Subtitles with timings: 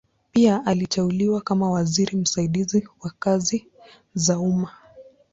[0.31, 3.67] Pia aliteuliwa kama waziri msaidizi wa kazi
[4.13, 4.71] za umma.